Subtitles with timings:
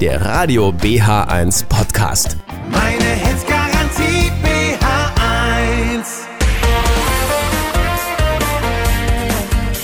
[0.00, 2.38] der Radio BH1 Podcast.
[2.70, 6.06] Meine Hits Garantie BH1.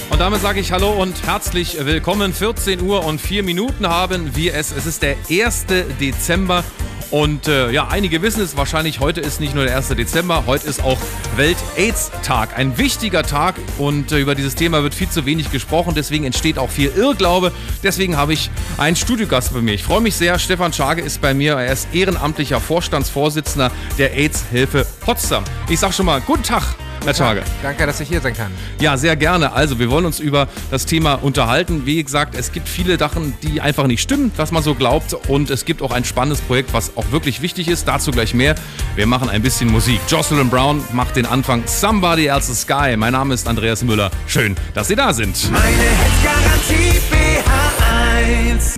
[0.08, 2.32] Und damit sage ich Hallo und herzlich willkommen.
[2.32, 4.72] 14 Uhr und 4 Minuten haben wir es.
[4.72, 5.66] Es ist der 1.
[6.00, 6.64] Dezember.
[7.10, 9.88] Und äh, ja, einige wissen es wahrscheinlich, heute ist nicht nur der 1.
[9.88, 10.98] Dezember, heute ist auch
[11.36, 12.58] Welt-AIDS-Tag.
[12.58, 16.58] Ein wichtiger Tag und äh, über dieses Thema wird viel zu wenig gesprochen, deswegen entsteht
[16.58, 17.52] auch viel Irrglaube.
[17.82, 19.74] Deswegen habe ich einen Studiogast bei mir.
[19.74, 21.54] Ich freue mich sehr, Stefan Schage ist bei mir.
[21.54, 25.44] Er ist ehrenamtlicher Vorstandsvorsitzender der AIDS-Hilfe Potsdam.
[25.68, 26.76] Ich sage schon mal, guten Tag.
[27.06, 27.42] Herr Schage.
[27.62, 28.50] Danke, dass ich hier sein kann.
[28.80, 29.52] Ja, sehr gerne.
[29.52, 31.86] Also, wir wollen uns über das Thema unterhalten.
[31.86, 35.14] Wie gesagt, es gibt viele Sachen, die einfach nicht stimmen, was man so glaubt.
[35.28, 37.86] Und es gibt auch ein spannendes Projekt, was auch wirklich wichtig ist.
[37.86, 38.56] Dazu gleich mehr.
[38.96, 40.00] Wir machen ein bisschen Musik.
[40.08, 42.96] Jocelyn Brown macht den Anfang Somebody Else's Sky.
[42.96, 44.10] Mein Name ist Andreas Müller.
[44.26, 45.48] Schön, dass Sie da sind.
[45.52, 47.45] Meine Hits Garantie BH1.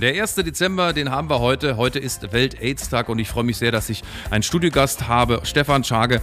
[0.00, 0.36] Der 1.
[0.36, 1.76] Dezember, den haben wir heute.
[1.76, 6.20] Heute ist Welt-AIDS-Tag und ich freue mich sehr, dass ich einen Studiogast habe, Stefan Schage.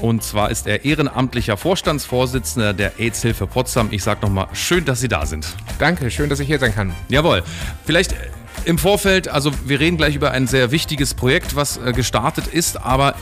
[0.00, 3.88] Und zwar ist er ehrenamtlicher Vorstandsvorsitzender der AIDS-Hilfe Potsdam.
[3.90, 5.56] Ich sage nochmal, schön, dass Sie da sind.
[5.80, 6.92] Danke, schön, dass ich hier sein kann.
[7.08, 7.42] Jawohl.
[7.84, 8.16] Vielleicht äh,
[8.64, 12.80] im Vorfeld, also wir reden gleich über ein sehr wichtiges Projekt, was äh, gestartet ist,
[12.80, 13.14] aber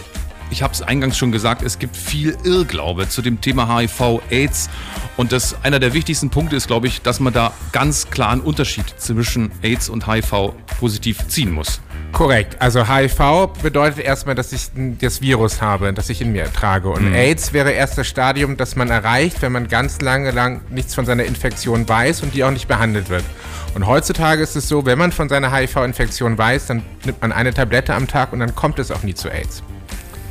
[0.50, 4.70] ich habe es eingangs schon gesagt, es gibt viel Irrglaube zu dem Thema HIV, AIDS.
[5.17, 8.41] Und das einer der wichtigsten Punkte ist, glaube ich, dass man da ganz klar einen
[8.41, 11.81] Unterschied zwischen AIDS und HIV positiv ziehen muss.
[12.12, 12.62] Korrekt.
[12.62, 14.70] Also HIV bedeutet erstmal, dass ich
[15.01, 16.89] das Virus habe, das ich in mir trage.
[16.89, 20.95] Und AIDS wäre erst das Stadium, das man erreicht, wenn man ganz lange lang nichts
[20.95, 23.25] von seiner Infektion weiß und die auch nicht behandelt wird.
[23.75, 27.53] Und heutzutage ist es so, wenn man von seiner HIV-Infektion weiß, dann nimmt man eine
[27.53, 29.64] Tablette am Tag und dann kommt es auch nie zu AIDS.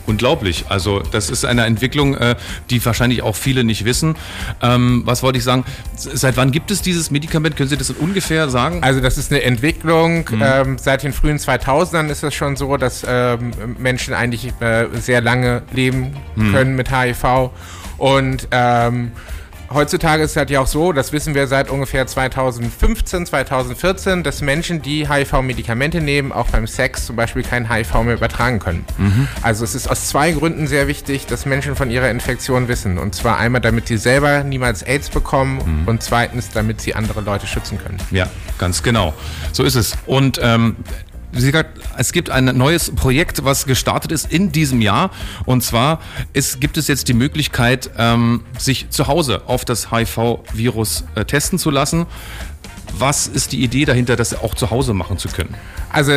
[0.06, 0.66] Unglaublich.
[0.70, 2.36] Also das ist eine Entwicklung, äh,
[2.70, 4.16] die wahrscheinlich auch viele nicht wissen.
[4.62, 5.64] Ähm, was wollte ich sagen?
[5.96, 7.56] Seit wann gibt es dieses Medikament?
[7.56, 8.84] Können Sie das ungefähr sagen?
[8.84, 10.30] Also das ist eine Entwicklung.
[10.42, 15.22] Ähm, seit den frühen 2000ern ist es schon so, dass ähm, Menschen eigentlich äh, sehr
[15.22, 17.52] lange leben können mit HIV.
[17.98, 19.12] Und ähm,
[19.74, 24.42] heutzutage ist es halt ja auch so, das wissen wir seit ungefähr 2015, 2014, dass
[24.42, 28.86] Menschen, die HIV-Medikamente nehmen, auch beim Sex zum Beispiel kein HIV mehr übertragen können.
[29.42, 32.98] Also es ist aus zwei Gründen sehr wichtig, dass Menschen von ihrer Infektion wissen.
[32.98, 37.48] Und zwar einmal, damit sie selber niemals AIDS bekommen und zweitens, damit sie andere Leute
[37.48, 37.98] schützen können.
[38.12, 39.14] Ja, ganz genau.
[39.52, 39.98] So ist es.
[40.06, 40.76] Und ähm,
[41.34, 45.12] gesagt, es gibt ein neues Projekt, was gestartet ist in diesem Jahr.
[45.46, 46.00] Und zwar
[46.34, 51.60] ist, gibt es jetzt die Möglichkeit, ähm, sich zu Hause auf das HIV-Virus äh, testen
[51.60, 52.06] zu lassen.
[52.96, 55.56] Was ist die Idee dahinter, das auch zu Hause machen zu können?
[55.90, 56.12] Also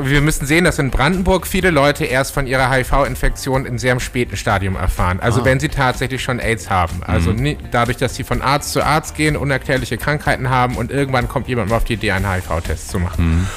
[0.00, 4.36] wir müssen sehen, dass in Brandenburg viele Leute erst von ihrer HIV-Infektion in sehr späten
[4.36, 5.18] Stadium erfahren.
[5.20, 7.02] Also wenn sie tatsächlich schon AIDS haben.
[7.02, 11.28] Also nie, dadurch, dass sie von Arzt zu Arzt gehen, unerklärliche Krankheiten haben und irgendwann
[11.28, 13.48] kommt jemand mal auf die Idee, einen HIV-Test zu machen.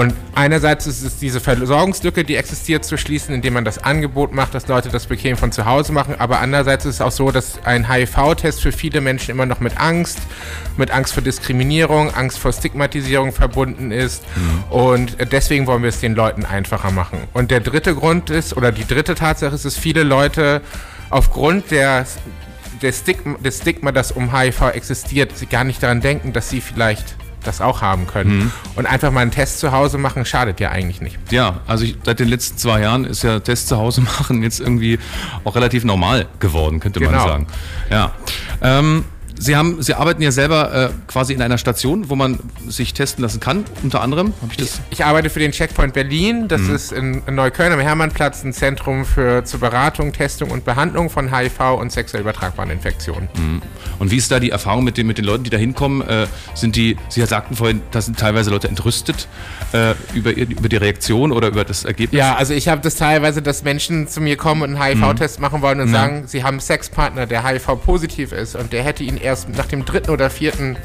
[0.00, 4.54] Und einerseits ist es diese Versorgungslücke, die existiert, zu schließen, indem man das Angebot macht,
[4.54, 6.14] dass Leute das bequem von zu Hause machen.
[6.18, 9.78] Aber andererseits ist es auch so, dass ein HIV-Test für viele Menschen immer noch mit
[9.78, 10.18] Angst,
[10.78, 14.24] mit Angst vor Diskriminierung, Angst vor Stigmatisierung verbunden ist.
[14.70, 17.18] Und deswegen wollen wir es den Leuten einfacher machen.
[17.34, 20.62] Und der dritte Grund ist, oder die dritte Tatsache ist, dass viele Leute
[21.10, 22.06] aufgrund der,
[22.80, 23.00] des
[23.58, 27.80] Stigma, das um HIV existiert, sie gar nicht daran denken, dass sie vielleicht das auch
[27.82, 28.52] haben können.
[28.76, 31.18] Und einfach mal einen Test zu Hause machen, schadet ja eigentlich nicht.
[31.30, 34.60] Ja, also ich, seit den letzten zwei Jahren ist ja Test zu Hause machen jetzt
[34.60, 34.98] irgendwie
[35.44, 37.26] auch relativ normal geworden, könnte man Genau.
[37.26, 37.46] sagen.
[37.90, 38.12] Ja.
[38.62, 39.04] Ähm,
[39.40, 43.22] Sie, haben, Sie arbeiten ja selber äh, quasi in einer Station, wo man sich testen
[43.22, 44.34] lassen kann, unter anderem.
[44.42, 44.80] Habe ich das?
[44.90, 46.46] Ich arbeite für den Checkpoint Berlin.
[46.46, 51.08] Das ist in, in Neukölln am Hermannplatz ein Zentrum für zur Beratung, Testung und Behandlung
[51.08, 53.28] von HIV und sexuell übertragbaren Infektionen.
[53.98, 56.06] Und wie ist da die Erfahrung mit den, mit den Leuten, die da hinkommen?
[56.06, 59.26] Äh, sind die, Sie sagten vorhin, da sind teilweise Leute entrüstet
[59.72, 62.18] äh, über, über die Reaktion oder über das Ergebnis?
[62.18, 65.62] Ja, also ich habe das teilweise, dass Menschen zu mir kommen und einen HIV-Test machen
[65.62, 69.48] wollen und sagen, sie haben einen Sexpartner, der HIV-positiv ist und der hätte ihnen erst
[69.48, 70.76] nach dem dritten oder vierten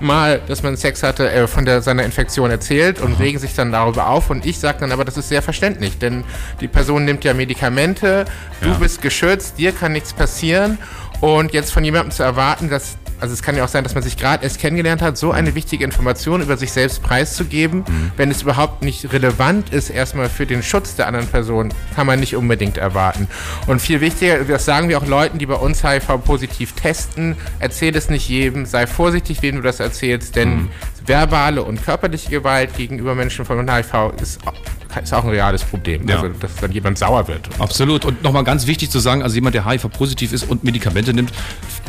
[0.00, 3.70] Mal, dass man Sex hatte, äh, von der, seiner Infektion erzählt und regen sich dann
[3.70, 4.30] darüber auf.
[4.30, 6.24] Und ich sage dann aber, das ist sehr verständlich, denn
[6.60, 8.24] die Person nimmt ja Medikamente,
[8.62, 8.74] du Ja.
[8.74, 10.78] bist geschützt, dir kann nichts passieren.
[11.20, 14.02] Und jetzt von jemandem zu erwarten, dass, also es kann ja auch sein, dass man
[14.02, 17.84] sich gerade erst kennengelernt hat, so eine wichtige Information über sich selbst preiszugeben,
[18.16, 22.18] wenn es überhaupt nicht relevant ist, erstmal für den Schutz der anderen Person, kann man
[22.18, 23.28] nicht unbedingt erwarten.
[23.68, 28.10] Und viel wichtiger, das sagen wir auch Leuten, die bei uns HIV-positiv testen, erzähl es
[28.10, 30.68] nicht jedem, sei vorsichtig, wem du das erzählst, denn
[31.06, 34.40] verbale und körperliche Gewalt gegenüber Menschen von HIV ist
[35.00, 36.08] ist auch ein reales Problem.
[36.08, 36.16] Ja.
[36.16, 37.48] Also, dass dann jemand sauer wird.
[37.58, 38.04] Absolut.
[38.04, 41.32] Und nochmal ganz wichtig zu sagen, also jemand, der HIV-positiv ist und Medikamente nimmt,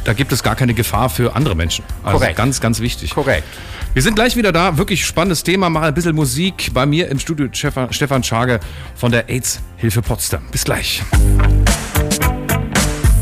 [0.03, 1.83] da gibt es gar keine Gefahr für andere Menschen.
[2.03, 2.37] Also Korrekt.
[2.37, 3.11] ganz, ganz wichtig.
[3.11, 3.47] Korrekt.
[3.93, 4.77] Wir sind gleich wieder da.
[4.77, 5.69] Wirklich spannendes Thema.
[5.69, 6.71] Mal ein bisschen Musik.
[6.73, 8.59] Bei mir im Studio Stefan, Stefan Schage
[8.95, 10.43] von der AIDS-Hilfe Potsdam.
[10.51, 11.03] Bis gleich.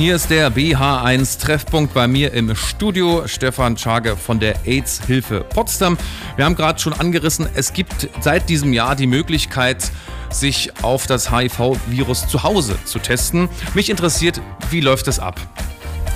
[0.02, 3.28] Hier ist der BH1 Treffpunkt bei mir im Studio.
[3.28, 5.96] Stefan Schage von der AIDS-Hilfe Potsdam.
[6.38, 9.92] Wir haben gerade schon angerissen, es gibt seit diesem Jahr die Möglichkeit,
[10.32, 13.48] sich auf das HIV-Virus zu Hause zu testen.
[13.76, 15.40] Mich interessiert, wie läuft es ab?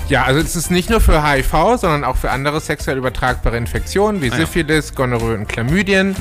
[0.08, 4.20] Ja, also es ist nicht nur für HIV, sondern auch für andere sexuell übertragbare Infektionen
[4.20, 4.38] wie Ah ja.
[4.38, 4.46] Mhm.
[4.46, 6.16] Syphilis, Gonorrhoe und Chlamydien.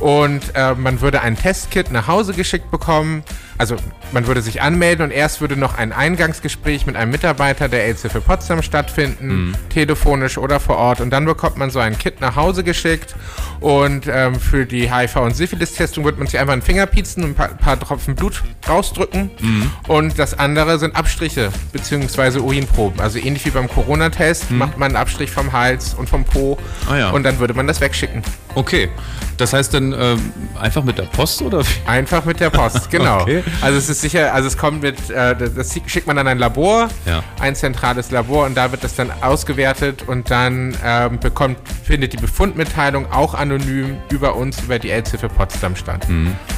[0.00, 3.24] Und äh, man würde ein Testkit nach Hause geschickt bekommen.
[3.58, 3.76] Also
[4.12, 8.20] man würde sich anmelden und erst würde noch ein Eingangsgespräch mit einem Mitarbeiter der AIDS-Hilfe
[8.20, 9.54] Potsdam stattfinden, Mhm.
[9.70, 11.00] telefonisch oder vor Ort.
[11.00, 13.14] Und dann bekommt man so ein Kit nach Hause geschickt.
[13.60, 17.30] Und ähm, für die HIV- und Syphilis-Testung wird man sich einfach einen Finger piezen und
[17.30, 19.30] ein paar, paar Tropfen Blut rausdrücken.
[19.40, 19.70] Mhm.
[19.88, 22.38] Und das andere sind Abstriche bzw.
[22.40, 23.00] Urinproben.
[23.00, 26.92] Also ähnlich wie beim Corona-Test macht man einen Abstrich vom Hals und vom Po Mhm.
[26.92, 27.10] Ah ja.
[27.10, 28.22] und dann würde man das wegschicken.
[28.54, 28.88] Okay,
[29.36, 31.62] das heißt dann ähm, einfach mit der Post oder?
[31.86, 33.20] Einfach mit der Post, genau.
[33.26, 33.42] Okay.
[33.62, 36.88] Also es ist sicher, also es kommt mit, äh, das schickt man an ein Labor,
[37.06, 37.22] Ja.
[37.40, 42.16] ein zentrales Labor und da wird das dann ausgewertet und dann ähm, bekommt, findet die
[42.16, 46.06] Befundmitteilung auch anonym über uns, über die AIDS-Hilfe Potsdam statt.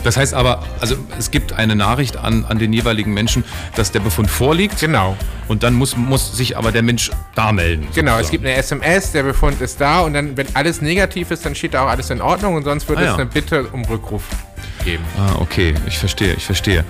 [0.05, 3.45] Das heißt aber, also es gibt eine Nachricht an, an den jeweiligen Menschen,
[3.77, 4.81] dass der Befund vorliegt.
[4.81, 5.17] Genau.
[5.49, 7.87] Und dann muss, muss sich aber der Mensch da melden.
[7.95, 8.31] Genau, es sozusagen.
[8.33, 11.75] gibt eine SMS, der Befund ist da und dann, wenn alles negativ ist, dann steht
[11.75, 13.15] da auch alles in Ordnung und sonst würde Ah, es ja.
[13.17, 14.23] eine Bitte um Rückruf
[14.89, 15.05] geben.
[15.19, 16.85] Ah, okay, ich verstehe, ich verstehe.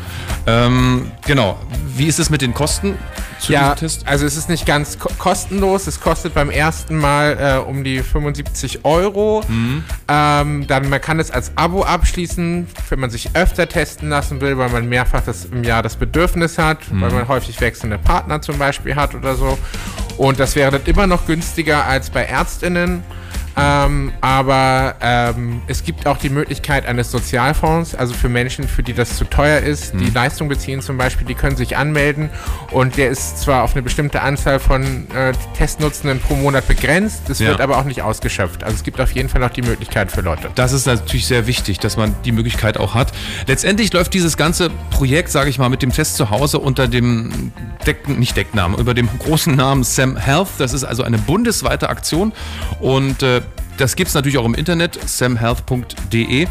[0.46, 1.58] Ähm, genau.
[1.96, 2.96] Wie ist es mit den Kosten
[3.40, 4.06] zu Ja, diesem Test?
[4.06, 5.86] also es ist nicht ganz ko kostenlos.
[5.88, 9.42] Es kostet beim ersten Mal äh, um die 75 Euro.
[9.48, 9.82] Mhm.
[10.08, 14.56] Ähm, dann man kann es als Abo abschließen, wenn man sich öfter testen lassen will,
[14.58, 17.00] weil man mehrfach das im Jahr das Bedürfnis hat, Mhm.
[17.00, 19.58] weil man häufig wechselnde Partner zum Beispiel hat oder so.
[20.16, 23.02] Und das wäre dann immer noch günstiger als bei Ärztinnen.
[23.60, 28.92] Ähm, aber ähm, es gibt auch die Möglichkeit eines Sozialfonds, also für Menschen, für die
[28.92, 29.98] das zu teuer ist, Mhm.
[29.98, 32.30] die Leistung beziehen zum Beispiel, die können sich anmelden
[32.70, 34.82] und der ist zwar auf eine bestimmte Anzahl von
[35.14, 37.48] äh, Testnutzenden pro Monat begrenzt, es Ja.
[37.48, 38.62] wird aber auch nicht ausgeschöpft.
[38.64, 40.50] Also es gibt auf jeden Fall noch die Möglichkeit für Leute.
[40.54, 43.12] Das ist natürlich sehr wichtig, dass man die Möglichkeit auch hat.
[43.46, 47.52] Letztendlich läuft dieses ganze Projekt, sage ich mal, mit dem Test zu Hause unter dem
[47.86, 50.48] Deck, nicht Decknamen, über dem großen Namen Sam Health.
[50.58, 52.32] Das ist also eine bundesweite Aktion
[52.80, 53.40] und äh,
[53.76, 56.46] das gibt es natürlich auch im Internet, samhealth.de.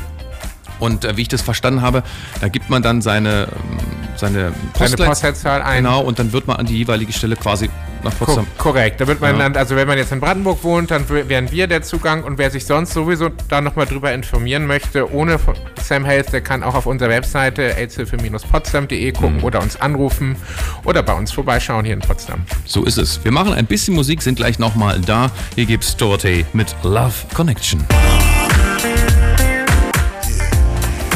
[0.79, 2.03] Und äh, wie ich das verstanden habe,
[2.39, 3.79] da gibt man dann seine, ähm,
[4.15, 5.83] seine Eine Postleitzahl Postleitzahl ein.
[5.83, 7.69] Genau, und dann wird man an die jeweilige Stelle quasi
[8.09, 8.47] nach Ko Potsdam.
[8.57, 8.99] korrekt.
[9.01, 9.43] Da wird man Ja.
[9.43, 12.51] dann, also wenn man jetzt in Brandenburg wohnt, dann wären wir der Zugang und wer
[12.51, 15.39] sich sonst sowieso da nochmal drüber informieren möchte, ohne
[15.81, 20.35] Sam Health, der kann auch auf unserer Webseite aidshilfe-potsdam.de gucken oder uns anrufen
[20.83, 22.41] oder bei uns vorbeischauen hier in Potsdam.
[22.65, 23.23] So ist es.
[23.23, 25.31] Wir machen ein bisschen Musik, sind gleich nochmal da.
[25.55, 27.85] Hier gibt's Dorothy mit Love Connection.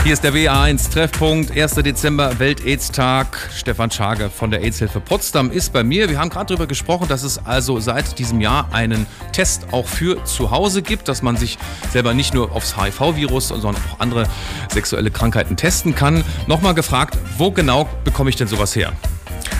[0.03, 1.75] Hier ist der WA1 Treffpunkt, 1.
[1.75, 3.51] Dezember, Welt-AIDS-Tag.
[3.55, 6.09] Stefan Schager von der AIDS-Hilfe Potsdam ist bei mir.
[6.09, 10.23] Wir haben gerade darüber gesprochen, dass es also seit diesem Jahr einen Test auch für
[10.25, 11.59] zu Hause gibt, dass man sich
[11.91, 14.27] selber nicht nur aufs HIV-Virus, sondern auch andere
[14.73, 16.23] sexuelle Krankheiten testen kann.
[16.47, 18.93] Nochmal gefragt, wo genau bekomme ich denn sowas her?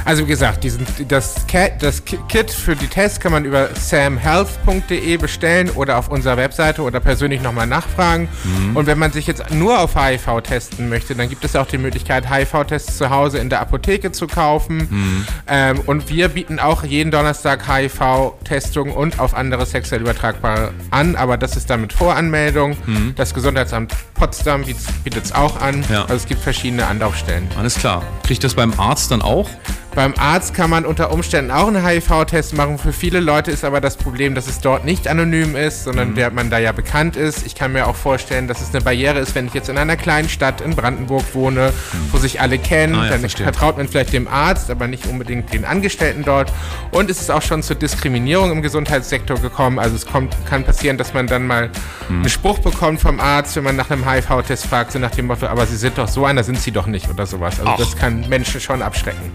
[0.06, 1.36] Also wie gesagt, diesen, das,
[1.80, 6.82] das Ki- Kit für die Tests kann man über samhealth.de bestellen oder auf unserer Webseite
[6.82, 8.28] oder persönlich nochmal nachfragen.
[8.74, 11.78] Und wenn man sich jetzt nur auf HIV testen möchte, dann gibt es auch die
[11.78, 15.26] Möglichkeit, HIV-Tests zu Hause in der Apotheke zu kaufen.
[15.48, 21.38] Ähm, und wir bieten auch jeden Donnerstag HIV-Testungen und auf andere sexuell übertragbare an, aber
[21.38, 22.76] das ist dann mit Voranmeldung.
[23.16, 24.64] Das Gesundheitsamt Potsdam
[25.04, 25.84] bietet es auch an.
[25.92, 26.02] Ja.
[26.04, 27.48] Also es gibt verschiedene Anlaufstellen.
[27.58, 28.04] Alles klar.
[28.24, 29.50] Kriegt das beim Arzt dann auch?
[29.94, 32.78] Beim Arzt kann man unter Umständen auch einen HIV-Test machen.
[32.78, 36.32] Für viele Leute ist aber das Problem, dass es dort nicht anonym ist, sondern der
[36.32, 37.46] man da ja bekannt ist.
[37.46, 39.98] Ich kann mir auch vorstellen, dass es eine Barriere ist, wenn ich jetzt in einer
[39.98, 41.74] kleinen Stadt in Brandenburg wohne,
[42.12, 42.96] wo sich alle kennen.
[42.96, 43.44] Ah ja, dann verstehe.
[43.44, 46.54] vertraut man vielleicht dem Arzt, aber nicht unbedingt den Angestellten dort.
[46.92, 49.78] Und es ist auch schon zur Diskriminierung im Gesundheitssektor gekommen.
[49.78, 51.70] Also es kommt, kann passieren, dass man dann mal
[52.10, 55.48] einen Spruch bekommt vom Arzt, wenn man nach einem HIV-Test fragt, so nach dem Motto,
[55.48, 57.60] aber Sie sind doch so einer, sind Sie doch nicht oder sowas.
[57.60, 57.78] Also Ach.
[57.78, 59.32] das kann Menschen schon abschrecken.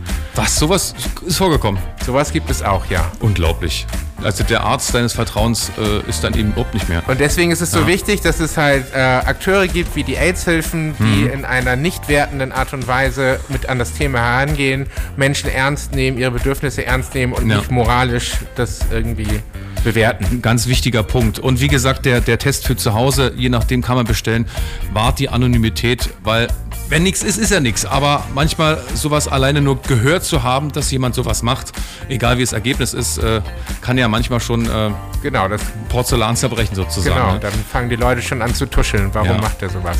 [0.47, 0.57] Was?
[0.61, 0.95] Sowas
[1.26, 1.81] ist vorgekommen?
[2.05, 3.11] Sowas gibt es auch, ja.
[3.19, 3.85] Unglaublich.
[4.23, 7.03] Also der Arzt deines Vertrauens äh, ist dann eben überhaupt nicht mehr.
[7.09, 7.87] Und deswegen ist es so Ja.
[7.88, 12.53] wichtig, dass es halt äh, Akteure gibt wie die AIDS-Hilfen, die in einer nicht wertenden
[12.53, 14.87] Art und Weise mit an das Thema herangehen,
[15.17, 17.57] Menschen ernst nehmen, ihre Bedürfnisse ernst nehmen und Ja.
[17.59, 19.41] nicht moralisch das irgendwie
[19.85, 20.42] bewerten.
[20.42, 21.38] Ganz wichtiger Punkt.
[21.38, 24.47] Und wie gesagt, der, der Test für zu Hause, je nachdem kann man bestellen,
[24.92, 26.49] wahrt die Anonymität, weil
[26.88, 27.85] wenn nichts ist, ist ja nichts.
[27.85, 31.73] Aber manchmal sowas alleine nur gehört zu haben, dass jemand sowas macht,
[32.09, 33.40] egal wie das Ergebnis ist, äh,
[33.80, 34.90] kann ja manchmal schon äh,
[35.23, 37.16] Genau, das, Porzellan zerbrechen sozusagen.
[37.16, 37.33] genau.
[37.35, 37.40] ne?
[37.40, 39.11] Dann fangen die Leute schon an zu tuscheln.
[39.12, 39.38] Warum Ja.
[39.38, 39.97] macht er sowas?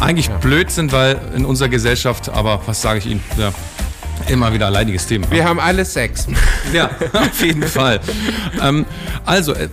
[0.00, 3.52] Eigentlich Blödsinn, weil in unserer Gesellschaft, aber was sage ich Ihnen, ja,
[4.28, 5.30] immer wieder alleiniges Thema.
[5.30, 6.26] Wir haben alle Sex.
[6.72, 7.98] Ja, auf jeden Fall.
[8.62, 8.86] ähm,
[9.26, 9.68] also, äh,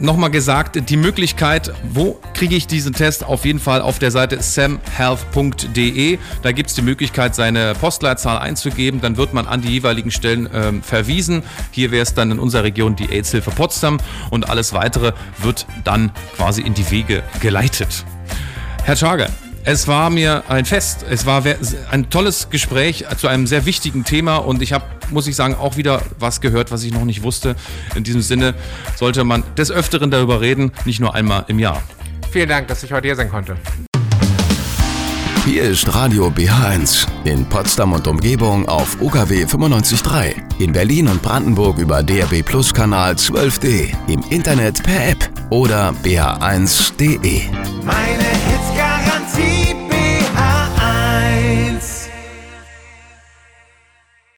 [0.00, 3.22] nochmal gesagt, die Möglichkeit, wo kriege ich diesen Test?
[3.24, 6.18] Auf jeden Fall auf der Seite samhealth.de.
[6.42, 9.00] Da gibt es die Möglichkeit, seine Postleitzahl einzugeben.
[9.00, 11.44] Dann wird man an die jeweiligen Stellen ähm, verwiesen.
[11.70, 13.98] Hier wäre es dann in unserer Region die AIDS-Hilfe Potsdam
[14.30, 18.04] und alles weitere wird dann quasi in die Wege geleitet.
[18.84, 19.28] Herr Schager,
[19.66, 21.04] es war mir ein Fest.
[21.10, 21.42] Es war
[21.90, 25.76] ein tolles Gespräch zu einem sehr wichtigen Thema und ich habe, muss ich sagen, auch
[25.76, 27.56] wieder was gehört, was ich noch nicht wusste.
[27.96, 28.54] In diesem Sinne
[28.94, 31.82] sollte man des Öfteren darüber reden, nicht nur einmal im Jahr.
[32.30, 33.56] Vielen Dank, dass ich heute hier sein konnte.
[35.44, 40.60] Hier ist Radio BH1 in Potsdam und Umgebung auf UKW 95.3.
[40.60, 43.94] In Berlin und Brandenburg über DRB Plus Kanal 12D.
[44.08, 47.42] Im Internet per App oder bh1.de.
[47.84, 48.55] Meine